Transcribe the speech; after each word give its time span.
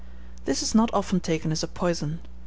This 0.45 0.63
is 0.63 0.73
not 0.73 0.89
often 0.95 1.19
taken 1.19 1.51
as 1.51 1.61
a 1.61 1.67
poison. 1.67 2.21